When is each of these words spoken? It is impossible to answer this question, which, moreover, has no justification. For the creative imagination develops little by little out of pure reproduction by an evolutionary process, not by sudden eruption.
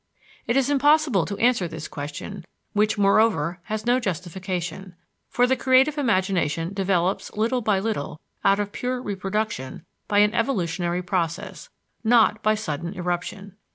It 0.47 0.57
is 0.57 0.71
impossible 0.71 1.27
to 1.27 1.37
answer 1.37 1.67
this 1.67 1.87
question, 1.87 2.43
which, 2.73 2.97
moreover, 2.97 3.59
has 3.65 3.85
no 3.85 3.99
justification. 3.99 4.95
For 5.29 5.45
the 5.45 5.55
creative 5.55 5.95
imagination 5.95 6.73
develops 6.73 7.31
little 7.33 7.61
by 7.61 7.77
little 7.77 8.19
out 8.43 8.59
of 8.59 8.71
pure 8.71 8.99
reproduction 8.99 9.85
by 10.07 10.17
an 10.25 10.33
evolutionary 10.33 11.03
process, 11.03 11.69
not 12.03 12.41
by 12.41 12.55
sudden 12.55 12.95
eruption. 12.95 13.57